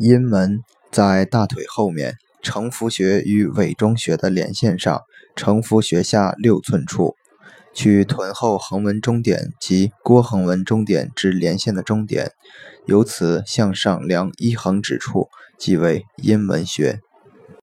[0.00, 5.02] 阴门在大腿后面，承扶穴与委中穴的连线上，
[5.36, 7.16] 承扶穴下六寸处，
[7.74, 12.32] 取臀后横纹中点及腘横纹中点之连线的中点，
[12.86, 15.28] 由此向上量一横指处，
[15.58, 17.00] 即为阴门穴。